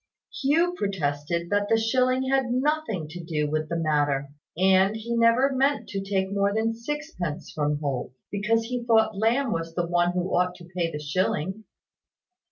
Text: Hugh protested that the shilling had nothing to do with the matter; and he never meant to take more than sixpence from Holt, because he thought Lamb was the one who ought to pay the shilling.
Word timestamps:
Hugh 0.41 0.73
protested 0.75 1.51
that 1.51 1.69
the 1.69 1.77
shilling 1.77 2.27
had 2.27 2.49
nothing 2.49 3.07
to 3.09 3.23
do 3.23 3.47
with 3.47 3.69
the 3.69 3.75
matter; 3.77 4.29
and 4.57 4.95
he 4.95 5.15
never 5.15 5.51
meant 5.55 5.89
to 5.89 6.01
take 6.01 6.33
more 6.33 6.51
than 6.51 6.73
sixpence 6.73 7.51
from 7.51 7.77
Holt, 7.77 8.11
because 8.31 8.63
he 8.63 8.83
thought 8.83 9.15
Lamb 9.15 9.51
was 9.51 9.75
the 9.75 9.85
one 9.85 10.13
who 10.13 10.35
ought 10.35 10.55
to 10.55 10.67
pay 10.75 10.91
the 10.91 10.97
shilling. 10.97 11.65